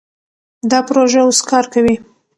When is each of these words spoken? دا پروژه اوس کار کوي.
دا 0.71 0.79
پروژه 0.87 1.21
اوس 1.25 1.39
کار 1.49 1.65
کوي. 1.73 1.95